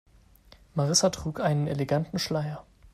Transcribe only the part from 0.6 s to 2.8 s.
Marissa trug einen eleganten Schleier.